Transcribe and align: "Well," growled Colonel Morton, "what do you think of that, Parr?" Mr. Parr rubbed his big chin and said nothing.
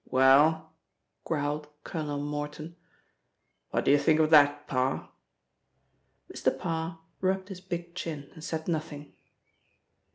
"Well," 0.09 0.73
growled 1.25 1.67
Colonel 1.83 2.17
Morton, 2.17 2.75
"what 3.69 3.85
do 3.85 3.91
you 3.91 3.99
think 3.99 4.19
of 4.19 4.31
that, 4.31 4.65
Parr?" 4.67 5.11
Mr. 6.33 6.57
Parr 6.57 6.97
rubbed 7.19 7.49
his 7.49 7.61
big 7.61 7.93
chin 7.93 8.31
and 8.33 8.43
said 8.43 8.67
nothing. 8.67 9.13